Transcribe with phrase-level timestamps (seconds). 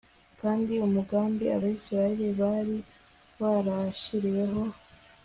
[0.41, 2.77] kandi umugambi abisirayeli bari
[3.39, 4.63] barashyiriwe ho